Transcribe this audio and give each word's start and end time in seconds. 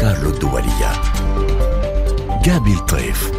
كارلو 0.00 0.30
الدولية. 0.30 0.92
جابي 2.44 2.72
الطيف 2.72 3.32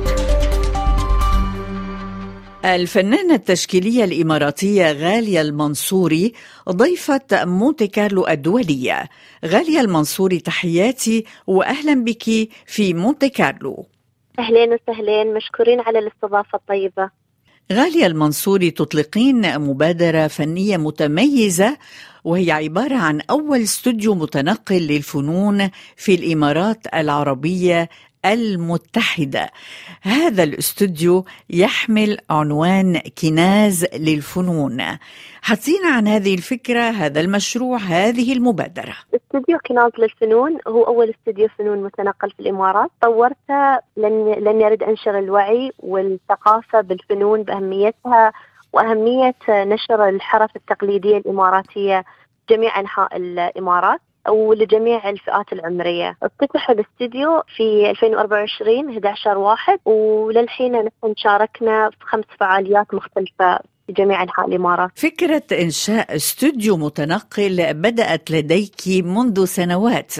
الفنانة 2.65 3.35
التشكيلية 3.35 4.03
الإماراتية 4.03 4.91
غالية 4.91 5.41
المنصوري 5.41 6.33
ضيفة 6.69 7.21
مونتي 7.33 7.87
كارلو 7.87 8.27
الدولية. 8.27 9.09
غالية 9.45 9.81
المنصوري 9.81 10.39
تحياتي 10.39 11.25
وأهلا 11.47 11.93
بك 11.93 12.23
في 12.65 12.93
مونتي 12.93 13.29
كارلو. 13.29 13.85
أهلين 14.39 14.73
وسهلين 14.73 15.33
مشكورين 15.33 15.79
على 15.79 15.99
الاستضافة 15.99 16.55
الطيبة. 16.57 17.09
غالية 17.71 18.05
المنصوري 18.05 18.71
تطلقين 18.71 19.59
مبادرة 19.59 20.27
فنية 20.27 20.77
متميزة 20.77 21.77
وهي 22.23 22.51
عبارة 22.51 22.95
عن 22.95 23.21
أول 23.21 23.61
استوديو 23.61 24.15
متنقل 24.15 24.75
للفنون 24.75 25.69
في 25.95 26.15
الإمارات 26.15 26.87
العربية 26.93 27.89
المتحدة. 28.25 29.49
هذا 30.01 30.43
الاستوديو 30.43 31.25
يحمل 31.49 32.17
عنوان 32.29 33.01
كناز 33.21 33.85
للفنون. 33.93 34.81
حدثينا 35.41 35.89
عن 35.89 36.07
هذه 36.07 36.35
الفكرة 36.35 36.81
هذا 36.81 37.21
المشروع 37.21 37.77
هذه 37.77 38.33
المبادرة. 38.33 38.95
استوديو 39.15 39.57
كناز 39.67 39.91
للفنون 39.97 40.57
هو 40.67 40.83
أول 40.83 41.09
استوديو 41.09 41.47
فنون 41.57 41.83
متنقل 41.83 42.31
في 42.31 42.39
الإمارات. 42.39 42.89
طورته 43.01 43.79
لن, 43.97 44.33
لن 44.39 44.61
يرد 44.61 44.83
أنشر 44.83 45.19
الوعي 45.19 45.71
والثقافة 45.79 46.81
بالفنون 46.81 47.43
بأهميتها 47.43 48.31
وأهمية 48.73 49.35
نشر 49.49 50.09
الحرف 50.09 50.55
التقليدية 50.55 51.17
الإماراتية 51.17 52.05
جميع 52.49 52.79
أنحاء 52.79 53.17
الإمارات. 53.17 53.99
ولجميع 54.29 55.09
الفئات 55.09 55.53
العمرية 55.53 56.17
افتتح 56.23 56.69
الاستديو 56.69 57.43
في 57.55 57.89
2024 57.89 58.89
11 58.89 59.37
واحد 59.37 59.79
وللحين 59.85 60.71
نحن 60.71 61.13
شاركنا 61.17 61.89
في 61.89 62.05
خمس 62.05 62.25
فعاليات 62.39 62.93
مختلفة 62.93 63.59
في 63.89 63.93
جميع 63.93 64.23
أنحاء 64.23 64.47
الإمارات. 64.47 64.91
فكرة 64.95 65.43
إنشاء 65.51 66.15
استوديو 66.15 66.77
متنقل 66.77 67.73
بدأت 67.73 68.31
لديك 68.31 68.87
منذ 68.87 69.45
سنوات 69.45 70.13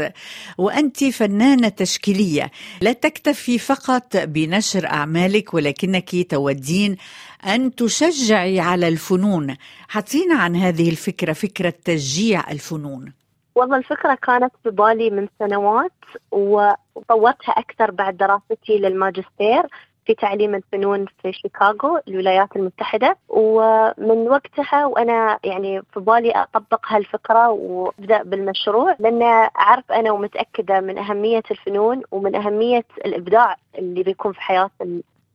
وأنت 0.57 1.03
فنانة 1.03 1.69
تشكيلية 1.69 2.51
لا 2.81 2.93
تكتفي 2.93 3.59
فقط 3.59 4.17
بنشر 4.17 4.87
أعمالك 4.87 5.53
ولكنك 5.53 6.31
تودين 6.31 6.97
أن 7.45 7.75
تشجعي 7.75 8.59
على 8.59 8.87
الفنون. 8.87 9.55
حدثينا 9.87 10.35
عن 10.35 10.55
هذه 10.55 10.89
الفكرة 10.89 11.33
فكرة 11.33 11.73
تشجيع 11.85 12.51
الفنون. 12.51 13.18
والله 13.59 13.77
الفكرة 13.77 14.15
كانت 14.15 14.53
في 14.63 14.69
بالي 14.69 15.09
من 15.09 15.27
سنوات 15.39 15.91
وطورتها 16.31 17.51
أكثر 17.51 17.91
بعد 17.91 18.17
دراستي 18.17 18.77
للماجستير 18.77 19.63
في 20.05 20.13
تعليم 20.15 20.55
الفنون 20.55 21.05
في 21.21 21.33
شيكاغو 21.33 21.99
الولايات 22.07 22.55
المتحدة. 22.55 23.17
ومن 23.29 24.27
وقتها 24.29 24.85
وأنا 24.85 25.39
يعني 25.43 25.81
في 25.93 25.99
بالي 25.99 26.31
أطبق 26.31 26.85
هالفكرة 26.87 27.49
وأبدأ 27.49 28.23
بالمشروع 28.23 28.95
لأن 28.99 29.21
أعرف 29.59 29.91
أنا 29.91 30.11
ومتأكدة 30.11 30.79
من 30.79 30.97
أهمية 30.97 31.43
الفنون 31.51 32.01
ومن 32.11 32.35
أهمية 32.35 32.85
الإبداع 33.05 33.55
اللي 33.77 34.03
بيكون 34.03 34.33
في 34.33 34.41
حياة 34.41 34.69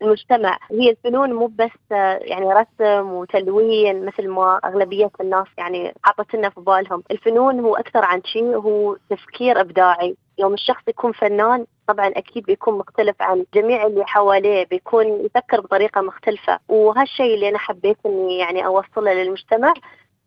المجتمع. 0.04 0.58
هي 0.70 0.90
الفنون 0.90 1.32
مو 1.32 1.46
بس 1.46 1.70
يعني 2.20 2.52
رسم 2.52 3.12
وتلوين 3.12 4.06
مثل 4.06 4.28
ما 4.28 4.60
أغلبية 4.64 5.10
الناس 5.20 5.46
يعني 5.58 5.94
حاطت 6.02 6.34
لنا 6.34 6.50
في 6.50 6.60
بالهم. 6.60 7.02
الفنون 7.10 7.60
هو 7.60 7.76
أكثر 7.76 8.04
عن 8.04 8.22
شيء 8.24 8.56
هو 8.56 8.96
تفكير 9.10 9.60
إبداعي. 9.60 10.16
يوم 10.38 10.54
الشخص 10.54 10.82
يكون 10.88 11.12
فنان 11.12 11.66
طبعا 11.88 12.06
أكيد 12.08 12.44
بيكون 12.44 12.78
مختلف 12.78 13.16
عن 13.22 13.44
جميع 13.54 13.86
اللي 13.86 14.06
حواليه 14.06 14.66
بيكون 14.66 15.06
يفكر 15.06 15.60
بطريقة 15.60 16.00
مختلفة. 16.00 16.58
وهالشيء 16.68 17.34
اللي 17.34 17.48
أنا 17.48 17.58
حبيت 17.58 17.98
إني 18.06 18.38
يعني 18.38 18.66
أوصله 18.66 19.12
للمجتمع 19.12 19.74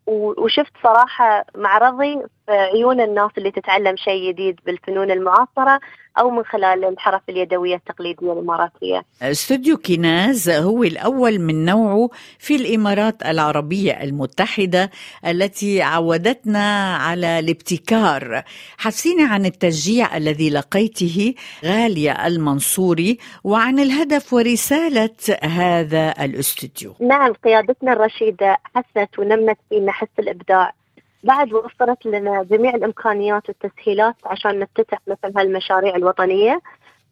وشفت 0.08 0.72
صراحة 0.84 1.46
معرضي 1.56 2.22
عيون 2.50 3.02
الناس 3.02 3.32
اللي 3.38 3.52
تتعلم 3.52 3.96
شيء 3.98 4.32
جديد 4.32 4.60
بالفنون 4.66 5.12
المعاصرة 5.12 5.80
أو 6.20 6.30
من 6.30 6.44
خلال 6.44 6.86
الحرف 6.86 7.22
اليدوية 7.30 7.76
التقليدية 7.76 8.34
الإماراتية 8.34 9.04
استوديو 9.22 9.78
كيناز 9.78 10.50
هو 10.50 10.84
الأول 10.84 11.40
من 11.40 11.66
نوعه 11.66 12.10
في 12.40 12.56
الإمارات 12.56 13.26
العربية 13.26 14.04
المتحدة 14.04 14.92
التي 15.26 15.82
عودتنا 15.82 16.96
على 16.96 17.40
الابتكار. 17.40 18.44
حسيني 18.78 19.24
عن 19.24 19.46
التشجيع 19.46 20.18
الذي 20.18 20.50
لقيته 20.50 21.34
غالية 21.66 22.28
المنصوري 22.28 23.18
وعن 23.44 23.80
الهدف 23.80 24.34
ورسالة 24.34 25.10
هذا 25.44 26.14
الاستوديو. 26.26 26.94
نعم 27.00 27.34
قيادتنا 27.34 27.94
الرشيدة 27.94 28.58
حست 28.76 29.20
ونمت 29.20 29.58
فينا 29.70 29.92
حس 29.92 30.08
الإبداع. 30.20 30.74
بعد 31.24 31.54
وفرت 31.54 32.06
لنا 32.06 32.44
جميع 32.44 32.76
الإمكانيات 32.76 33.44
والتسهيلات 33.50 34.16
عشان 34.26 34.60
نفتتح 34.60 35.00
مثل 35.08 35.38
هالمشاريع 35.38 35.96
الوطنية. 35.96 36.62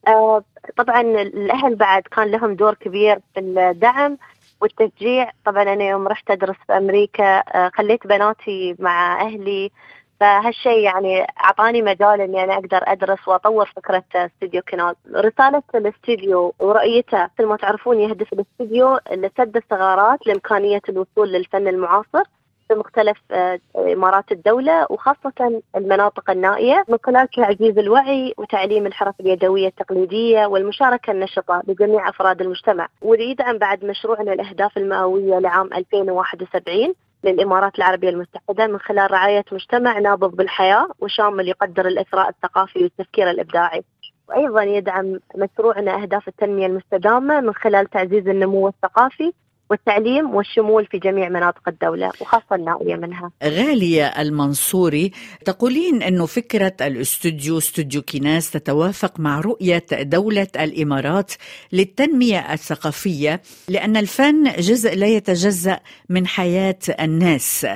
آه 0.07 0.43
طبعا 0.77 1.01
الأهل 1.01 1.75
بعد 1.75 2.01
كان 2.01 2.31
لهم 2.31 2.55
دور 2.55 2.73
كبير 2.73 3.19
في 3.33 3.39
الدعم 3.39 4.17
والتشجيع. 4.61 5.31
طبعا 5.45 5.63
أنا 5.63 5.83
يوم 5.83 6.07
رحت 6.07 6.31
أدرس 6.31 6.55
في 6.67 6.77
أمريكا 6.77 7.37
آه 7.39 7.71
خليت 7.73 8.07
بناتي 8.07 8.75
مع 8.79 9.21
أهلي. 9.21 9.71
فهالشيء 10.19 10.79
يعني 10.79 11.27
أعطاني 11.43 11.81
مجال 11.81 12.21
إني 12.21 12.43
أنا 12.43 12.53
أقدر 12.53 12.79
أدرس 12.83 13.27
وأطور 13.27 13.65
فكرة 13.75 14.03
استوديو 14.15 14.61
كنال، 14.61 14.95
رسالة 15.15 15.63
الاستوديو 15.75 16.53
ورؤيته 16.59 17.23
مثل 17.23 17.45
ما 17.45 17.57
تعرفون 17.57 17.99
يهدف 17.99 18.33
الاستوديو 18.33 18.99
لسد 19.11 19.55
الثغرات 19.57 20.27
لإمكانية 20.27 20.81
الوصول 20.89 21.29
للفن 21.29 21.67
المعاصر. 21.67 22.23
في 22.67 22.73
مختلف 22.75 23.17
آه، 23.31 23.59
إمارات 23.75 24.31
الدولة 24.31 24.87
وخاصة 24.89 25.61
المناطق 25.75 26.29
النائية 26.29 26.85
من 26.89 26.97
خلال 27.03 27.27
تعزيز 27.27 27.77
الوعي 27.77 28.33
وتعليم 28.37 28.85
الحرف 28.85 29.15
اليدوية 29.19 29.67
التقليدية 29.67 30.45
والمشاركة 30.45 31.11
النشطة 31.11 31.61
لجميع 31.67 32.09
أفراد 32.09 32.41
المجتمع 32.41 32.87
ويدعم 33.01 33.57
بعد 33.57 33.85
مشروعنا 33.85 34.33
الأهداف 34.33 34.77
المئوية 34.77 35.39
لعام 35.39 35.69
2071 35.73 36.93
للإمارات 37.23 37.77
العربية 37.77 38.09
المتحدة 38.09 38.67
من 38.67 38.79
خلال 38.79 39.11
رعاية 39.11 39.45
مجتمع 39.51 39.99
نابض 39.99 40.35
بالحياة 40.35 40.87
وشامل 40.99 41.47
يقدر 41.47 41.87
الإثراء 41.87 42.29
الثقافي 42.29 42.83
والتفكير 42.83 43.29
الإبداعي. 43.29 43.83
وأيضا 44.29 44.63
يدعم 44.63 45.19
مشروعنا 45.35 46.01
أهداف 46.01 46.27
التنمية 46.27 46.65
المستدامة 46.65 47.41
من 47.41 47.53
خلال 47.53 47.89
تعزيز 47.89 48.27
النمو 48.27 48.67
الثقافي 48.67 49.33
والتعليم 49.69 50.35
والشمول 50.35 50.85
في 50.85 50.97
جميع 50.97 51.29
مناطق 51.29 51.69
الدولة 51.69 52.11
وخاصة 52.21 52.55
النائية 52.55 52.95
منها. 52.95 53.31
غالية 53.43 54.05
المنصوري 54.05 55.11
تقولين 55.45 56.03
أنه 56.03 56.25
فكرة 56.25 56.73
الأستوديو 56.81 57.57
أستوديو 57.57 58.01
كناس 58.01 58.51
تتوافق 58.51 59.19
مع 59.19 59.39
رؤية 59.39 59.85
دولة 59.91 60.47
الإمارات 60.59 61.33
للتنمية 61.73 62.53
الثقافية 62.53 63.41
لأن 63.67 63.97
الفن 63.97 64.43
جزء 64.43 64.95
لا 64.95 65.07
يتجزأ 65.07 65.79
من 66.09 66.27
حياة 66.27 66.79
الناس. 66.99 67.67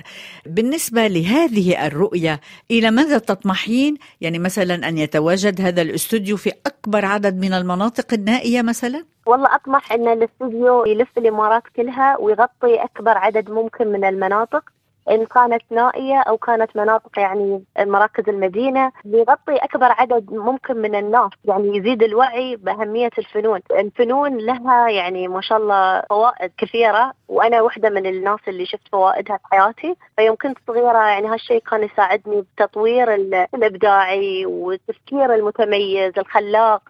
بالنسبة 0.45 1.07
لهذه 1.07 1.87
الرؤية 1.87 2.41
إلى 2.71 2.91
ماذا 2.91 3.17
تطمحين؟ 3.17 3.97
يعني 4.21 4.39
مثلا 4.39 4.89
أن 4.89 4.97
يتواجد 4.97 5.61
هذا 5.61 5.81
الأستوديو 5.81 6.37
في 6.37 6.51
أكبر 6.65 7.05
عدد 7.05 7.37
من 7.37 7.53
المناطق 7.53 8.13
النائية 8.13 8.61
مثلا؟ 8.61 9.05
والله 9.29 9.55
أطمح 9.55 9.93
إن 9.93 10.07
الاستوديو 10.07 10.85
يلف 10.85 11.17
الإمارات 11.17 11.63
كلها 11.75 12.17
ويغطي 12.17 12.83
أكبر 12.83 13.17
عدد 13.17 13.49
ممكن 13.51 13.87
من 13.87 14.05
المناطق 14.05 14.63
إن 15.09 15.25
كانت 15.25 15.61
نائية 15.71 16.19
أو 16.19 16.37
كانت 16.37 16.77
مناطق 16.77 17.19
يعني 17.19 17.63
مراكز 17.79 18.29
المدينة 18.29 18.91
يغطي 19.05 19.55
أكبر 19.55 19.91
عدد 19.91 20.33
ممكن 20.33 20.77
من 20.77 20.95
الناس 20.95 21.29
يعني 21.45 21.77
يزيد 21.77 22.03
الوعي 22.03 22.55
بأهمية 22.55 23.09
الفنون، 23.17 23.59
الفنون 23.71 24.37
لها 24.37 24.89
يعني 24.89 25.27
ما 25.27 25.41
شاء 25.41 25.57
الله 25.57 26.01
فوائد 26.09 26.51
كثيرة 26.57 27.13
وأنا 27.27 27.61
واحدة 27.61 27.89
من 27.89 28.05
الناس 28.05 28.39
اللي 28.47 28.65
شفت 28.65 28.87
فوائدها 28.91 29.37
في 29.37 29.43
حياتي، 29.51 29.95
فيوم 30.17 30.35
كنت 30.35 30.57
صغيره 30.67 31.07
يعني 31.07 31.27
هالشيء 31.27 31.59
كان 31.59 31.83
يساعدني 31.83 32.41
بتطوير 32.41 33.13
الإبداعي 33.15 34.45
والتفكير 34.45 35.35
المتميز 35.35 36.19
الخلاق. 36.19 36.81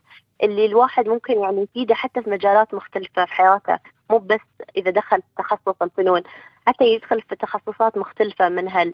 اللي 0.43 0.65
الواحد 0.65 1.07
ممكن 1.07 1.39
يعني 1.41 1.61
يفيده 1.61 1.95
حتى 1.95 2.21
في 2.21 2.29
مجالات 2.29 2.73
مختلفة 2.73 3.25
في 3.25 3.33
حياته 3.33 3.79
مو 4.09 4.17
بس 4.17 4.39
إذا 4.77 4.91
دخل 4.91 5.17
في 5.17 5.27
تخصص 5.37 5.81
الفنون 5.81 6.23
حتى 6.67 6.85
يدخل 6.85 7.21
في 7.21 7.35
تخصصات 7.35 7.97
مختلفة 7.97 8.49
منها 8.49 8.91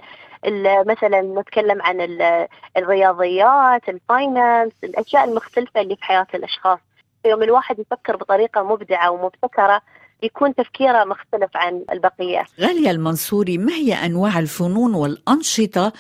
مثلا 0.84 1.22
نتكلم 1.22 1.82
عن 1.82 2.02
الرياضيات 2.78 3.90
الفاينانس 3.90 4.74
الأشياء 4.84 5.24
المختلفة 5.24 5.82
اللي 5.82 5.96
في 5.96 6.04
حياة 6.04 6.28
الأشخاص. 6.34 6.80
يوم 7.26 7.44
الواحد 7.44 7.80
يفكر 7.80 8.16
بطريقة 8.16 8.64
مبدعة 8.64 9.12
ومبتكرة 9.12 9.82
يكون 10.24 10.56
تفكيره 10.56 11.04
مختلف 11.04 11.50
عن 11.56 11.86
البقية. 11.92 12.44
غالية 12.62 12.92
المنصوري 12.92 13.58
ما 13.58 13.74
هي 13.74 13.94
أنواع 13.94 14.40
الفنون 14.40 14.94
والأنشطة 14.94 15.94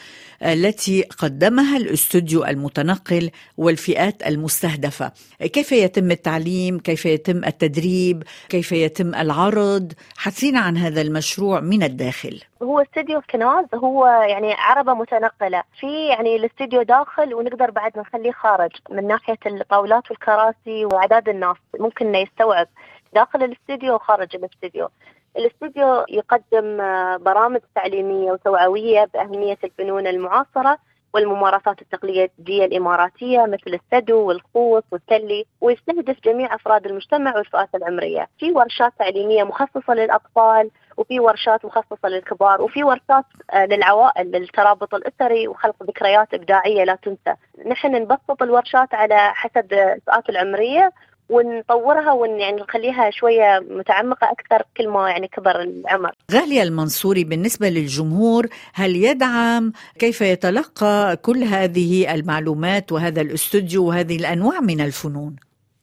التي 0.44 1.04
قدمها 1.20 1.78
الاستوديو 1.78 2.46
المتنقل 2.46 3.32
والفئات 3.58 4.28
المستهدفة؟ 4.28 5.12
كيف 5.40 5.72
يتم 5.72 6.12
التعليم؟ 6.12 6.80
كيف 6.80 7.06
يتم 7.06 7.44
التدريب؟ 7.46 8.24
كيف 8.50 8.72
يتم 8.72 9.16
العرض؟ 9.16 9.94
حدثينا 10.18 10.60
عن 10.60 10.78
هذا 10.78 11.02
المشروع 11.02 11.60
من 11.60 11.84
الداخل. 11.84 12.42
هو 12.64 12.80
استوديو 12.80 13.22
كناز 13.30 13.66
هو 13.74 14.08
يعني 14.08 14.54
عربة 14.54 14.94
متنقلة 14.94 15.64
في 15.80 16.08
يعني 16.08 16.36
الاستوديو 16.36 16.82
داخل 16.82 17.34
ونقدر 17.34 17.72
بعد 17.72 17.98
نخليه 17.98 18.32
خارج 18.32 18.72
من 18.90 19.08
ناحية 19.08 19.38
الطاولات 19.46 20.12
والكراسي 20.12 20.86
وأعداد 20.86 21.30
الناس 21.30 21.58
ممكن 21.80 22.08
إنه 22.08 22.18
يستوعب 22.18 22.68
داخل 23.16 23.44
الاستوديو 23.44 23.96
وخارج 23.96 24.36
الاستوديو 24.36 24.90
الاستوديو 25.38 26.06
يقدم 26.10 26.82
آه، 26.82 27.18
برامج 27.18 27.60
تعليمية 27.76 28.32
وتوعوية 28.32 29.10
بأهمية 29.14 29.58
الفنون 29.64 30.08
المعاصرة 30.08 30.78
والممارسات 31.14 31.82
التقليدية 31.82 32.66
الإماراتية 32.66 33.46
مثل 33.46 33.80
السدو 33.80 34.18
والخوص 34.18 34.84
والتلي 34.92 35.46
ويستهدف 35.62 36.18
جميع 36.26 36.56
أفراد 36.56 36.86
المجتمع 36.86 37.36
والفئات 37.36 37.70
العمرية. 37.76 38.28
في 38.40 38.52
ورشات 38.52 38.94
تعليمية 39.00 39.44
مخصصة 39.44 39.94
للأطفال 39.94 40.72
وفي 40.98 41.20
ورشات 41.20 41.66
مخصصة 41.66 42.10
للكبار 42.10 42.62
وفي 42.62 42.84
ورشات 42.84 43.26
آه، 43.54 43.66
للعوائل 43.66 44.32
للترابط 44.32 44.96
الأسري 44.96 45.48
وخلق 45.48 45.84
ذكريات 45.84 46.34
إبداعية 46.34 46.84
لا 46.84 46.96
تنسى. 46.96 47.36
نحن 47.66 47.96
نبسط 47.96 48.42
الورشات 48.42 48.94
على 48.94 49.18
حسب 49.34 49.74
الفئات 49.74 50.30
العمرية 50.30 50.92
ونطورها 51.30 52.12
ون 52.12 52.40
يعني 52.40 52.62
نخليها 52.62 53.10
شوية 53.10 53.66
متعمقة 53.70 54.32
أكثر 54.32 54.64
كل 54.78 54.90
ما 54.90 55.10
يعني 55.10 55.28
كبر 55.28 55.62
العمر. 55.62 56.12
غالية 56.32 56.64
المنصوري 56.64 57.24
بالنسبة 57.24 57.70
للجمهور 57.70 58.48
هل 58.74 58.96
يدعم 58.96 59.72
كيف 60.00 60.22
يتلقى 60.22 61.18
كل 61.22 61.44
هذه 61.44 62.14
المعلومات 62.16 62.92
وهذا 62.92 63.22
الاستوديو 63.22 63.88
وهذه 63.88 64.16
الأنواع 64.16 64.60
من 64.60 64.82
الفنون؟ 64.82 65.36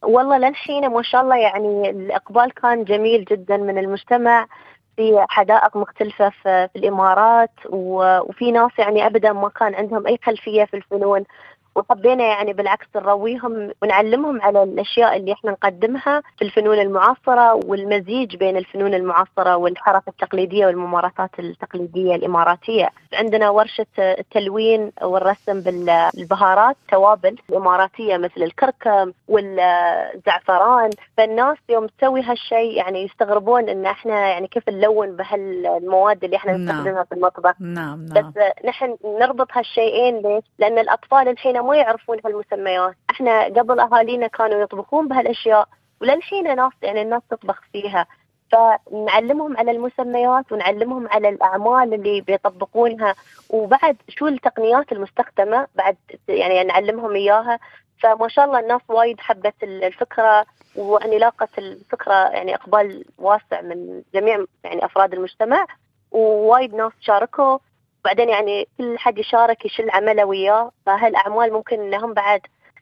والله 0.03 0.37
للحين 0.37 0.89
ما 0.89 1.01
شاء 1.03 1.21
الله 1.21 1.37
يعني 1.37 1.89
الإقبال 1.89 2.53
كان 2.53 2.83
جميل 2.83 3.25
جدا 3.25 3.57
من 3.57 3.77
المجتمع 3.77 4.47
في 4.95 5.25
حدائق 5.29 5.77
مختلفة 5.77 6.29
في, 6.29 6.69
الإمارات 6.75 7.51
وفي 7.69 8.51
ناس 8.51 8.71
يعني 8.77 9.05
أبدا 9.05 9.33
ما 9.33 9.49
كان 9.49 9.75
عندهم 9.75 10.07
أي 10.07 10.19
خلفية 10.23 10.65
في 10.65 10.77
الفنون 10.77 11.23
وحبينا 11.75 12.23
يعني 12.23 12.53
بالعكس 12.53 12.85
نرويهم 12.95 13.71
ونعلمهم 13.81 14.41
على 14.41 14.63
الأشياء 14.63 15.17
اللي 15.17 15.33
إحنا 15.33 15.51
نقدمها 15.51 16.21
في 16.37 16.45
الفنون 16.45 16.79
المعاصرة 16.79 17.53
والمزيج 17.53 18.35
بين 18.35 18.57
الفنون 18.57 18.93
المعاصرة 18.93 19.55
والحركه 19.55 20.09
التقليدية 20.09 20.65
والممارسات 20.65 21.39
التقليدية 21.39 22.15
الإماراتية. 22.15 22.89
عندنا 23.13 23.49
ورشة 23.49 23.85
التلوين 23.99 24.91
والرسم 25.01 25.61
بالبهارات 25.61 26.75
توابل 26.91 27.35
الاماراتيه 27.49 28.17
مثل 28.17 28.43
الكركم 28.43 29.11
والزعفران 29.27 30.89
فالناس 31.17 31.57
يوم 31.69 31.87
تسوي 31.87 32.21
هالشيء 32.21 32.77
يعني 32.77 33.03
يستغربون 33.03 33.69
إن 33.69 33.85
إحنا 33.85 34.27
يعني 34.29 34.47
كيف 34.47 34.69
نلون 34.69 35.15
بهالمواد 35.15 36.23
اللي 36.23 36.35
إحنا 36.35 36.51
نعم. 36.57 36.61
نستخدمها 36.61 37.03
في 37.03 37.15
المطبخ. 37.15 37.53
نعم 37.59 38.05
نعم. 38.05 38.31
بس 38.31 38.41
نحن 38.65 38.97
نربط 39.05 39.47
هالشيئين 39.53 40.17
ليش؟ 40.17 40.43
لأن 40.59 40.79
الأطفال 40.79 41.27
الحين 41.27 41.59
ما 41.59 41.75
يعرفون 41.75 42.17
هالمسميات 42.25 42.95
إحنا 43.11 43.43
قبل 43.43 43.79
أهالينا 43.79 44.27
كانوا 44.27 44.61
يطبخون 44.61 45.07
بهالأشياء 45.07 45.67
وللحين 46.01 46.55
ناس 46.55 46.71
يعني 46.81 47.01
الناس 47.01 47.21
تطبخ 47.29 47.61
فيها 47.73 48.07
فنعلمهم 48.53 49.57
على 49.57 49.71
المسميات 49.71 50.51
ونعلمهم 50.51 51.07
على 51.07 51.29
الأعمال 51.29 51.93
اللي 51.93 52.21
بيطبقونها. 52.21 53.15
وبعد 53.49 53.97
شو 54.09 54.27
التقنيات 54.27 54.91
المستخدمة؟ 54.91 55.67
بعد 55.75 55.97
يعني 56.27 56.63
نعلمهم 56.63 57.15
إياها. 57.15 57.59
فما 58.03 58.27
شاء 58.27 58.45
الله 58.45 58.59
الناس 58.59 58.81
وايد 58.87 59.19
حبت 59.19 59.63
الفكرة 59.63 60.45
وأني 60.75 61.17
لاقت 61.17 61.57
الفكرة 61.57 62.13
يعني 62.13 62.55
إقبال 62.55 63.05
واسع 63.17 63.61
من 63.61 64.01
جميع 64.13 64.45
يعني 64.63 64.85
أفراد 64.85 65.13
المجتمع 65.13 65.65
ووايد 66.11 66.75
ناس 66.75 66.91
شاركوا. 67.01 67.57
وبعدين 68.01 68.29
يعني 68.29 68.67
كل 68.77 68.97
حد 68.97 69.17
يشارك 69.17 69.65
يشل 69.65 69.89
عمله 69.89 70.25
وياه. 70.25 70.71
فهالأعمال 70.85 71.53
ممكن 71.53 71.81
إنهم 71.81 72.13
بعد 72.13 72.41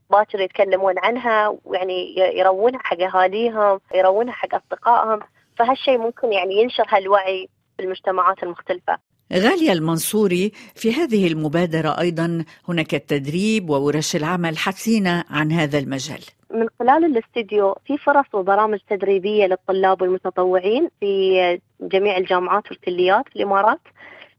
باكر 0.09 0.39
يتكلمون 0.39 0.99
عنها 0.99 1.57
ويعني 1.65 2.15
يروونها 2.17 2.79
حق 2.83 3.01
أهاليهم 3.01 3.79
يروونها 3.95 4.33
حق 4.33 4.55
أصدقائهم. 4.55 5.19
فهالشيء 5.61 5.97
ممكن 5.97 6.33
يعني 6.33 6.61
ينشر 6.61 6.83
هالوعي 6.89 7.49
في 7.77 7.83
المجتمعات 7.83 8.43
المختلفة. 8.43 8.97
غالية 9.33 9.71
المنصوري 9.71 10.51
في 10.75 10.93
هذه 10.93 11.27
المبادرة 11.27 11.99
أيضا 11.99 12.45
هناك 12.69 12.93
التدريب 12.93 13.69
وورش 13.69 14.15
العمل 14.15 14.57
حسينا 14.57 15.23
عن 15.29 15.51
هذا 15.51 15.77
المجال. 15.79 16.21
من 16.53 16.67
خلال 16.79 17.05
الاستديو 17.05 17.75
في 17.85 17.97
فرص 17.97 18.25
وبرامج 18.33 18.79
تدريبية 18.89 19.45
للطلاب 19.45 20.01
والمتطوعين 20.01 20.89
في 20.99 21.59
جميع 21.81 22.17
الجامعات 22.17 22.71
والكليات 22.71 23.29
في 23.29 23.35
الإمارات 23.35 23.79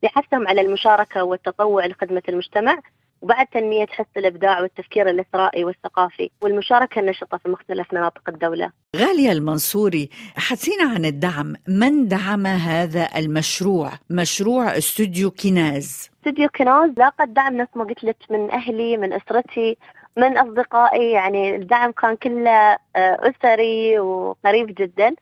لحثهم 0.03 0.49
على 0.49 0.61
المشاركة 0.61 1.25
والتطوع 1.25 1.87
لخدمة 1.87 2.23
المجتمع. 2.29 2.79
وبعد 3.23 3.47
تنمية 3.47 3.87
حس 3.87 4.07
الإبداع 4.17 4.61
والتفكير 4.61 5.11
الإثرائي 5.11 5.65
والثقافي 5.65 6.31
والمشاركة 6.43 6.99
النشطة 6.99 7.39
في 7.39 7.49
مختلف 7.49 7.95
مناطق 7.95 8.29
الدولة. 8.29 8.71
غالية 8.97 9.33
المنصوري 9.33 10.09
حسينا 10.37 10.85
عن 10.85 11.05
الدعم. 11.05 11.55
من 11.69 12.09
دعم 12.09 12.47
هذا 12.47 13.09
المشروع؟ 13.17 13.91
مشروع 14.11 14.77
استوديو 14.79 15.31
كناز 15.31 16.11
استوديو 16.19 16.49
كناز 16.49 16.91
لاقى 16.97 17.25
الدعم 17.25 17.57
نفس 17.57 17.77
ما 17.77 17.85
قلت 17.85 18.05
لك 18.05 18.17
من 18.31 18.51
أهلي 18.51 18.97
من 18.97 19.13
أسرتي 19.13 19.77
من 20.17 20.39
أصدقائي. 20.39 21.11
يعني 21.11 21.57
الدعم 21.57 21.93
كان 21.93 22.17
كله 22.17 22.51
آه، 22.51 22.79
أسري 22.97 23.99
وقريب 23.99 24.75
جدا. 24.79 25.15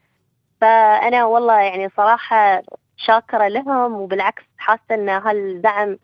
فأنا 0.60 1.24
والله 1.24 1.60
يعني 1.60 1.88
صراحة 1.96 2.62
شاكرة 2.96 3.48
لهم 3.48 3.92
وبالعكس 3.92 4.42
حاسة 4.58 4.82
أن 4.90 5.08
هالدعم 5.08 5.98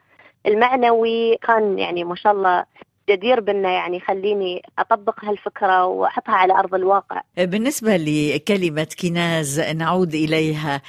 المعنوي 0.46 1.37
كان 1.37 1.78
يعني 1.78 2.04
ما 2.04 2.14
شاء 2.14 2.32
الله 2.32 2.64
جدير 3.10 3.40
بأنه 3.40 3.69
يعني 3.69 4.00
خليني 4.00 4.62
أطبق 4.78 5.25
هالفكرة 5.25 5.84
وأحطها 5.84 6.34
على 6.34 6.52
أرض 6.52 6.75
الواقع. 6.75 7.20
بالنسبة 7.38 7.96
لكلمة 7.96 8.87
كناز 9.02 9.60
نعود 9.60 10.14
إليها. 10.14 10.82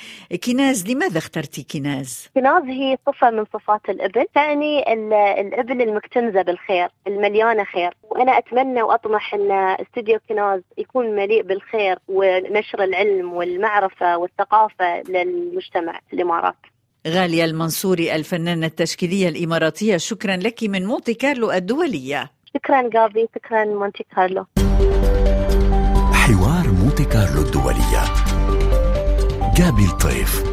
كناز 0.46 0.92
لماذا 0.92 1.18
اخترتي 1.18 1.66
كناز؟ 1.74 2.30
كناز 2.36 2.64
هي 2.64 2.98
صفة 3.06 3.30
من 3.30 3.46
صفات 3.54 3.90
الإبل 3.90 4.26
تعني 4.36 4.94
الإبل 5.42 5.82
المكتنزة 5.82 6.42
بالخير 6.42 6.90
المليانة 7.08 7.64
خير. 7.64 7.94
وأنا 8.04 8.38
أتمنى 8.38 8.82
وأطمح 8.82 9.34
أن 9.34 9.52
استوديو 9.52 10.20
كناز 10.30 10.62
يكون 10.78 11.16
مليء 11.16 11.42
بالخير 11.44 12.00
ونشر 12.08 12.84
العلم 12.84 13.34
والمعرفة 13.34 14.18
والثقافة 14.18 15.02
للمجتمع 15.02 16.00
الإمارات. 16.14 16.56
غالية 17.08 17.46
المنصوري 17.46 18.16
الفنانة 18.16 18.66
التشكيلية 18.66 19.30
الإماراتية. 19.30 19.98
شكرا 19.98 20.36
لك 20.36 20.64
من 20.64 20.86
مونتي 20.86 21.14
كارلو 21.14 21.52
الدولية. 21.52 22.32
شكرا 22.54 22.90
جابي 22.90 23.28
شكرا 23.36 23.66
مونتي 23.66 24.06
كارلو. 24.16 24.46
حوار 26.14 26.68
مونتي 26.68 27.06
كارلو 27.06 27.42
الدولية. 27.42 28.04
جابي 29.58 29.86
الطيف. 29.86 30.44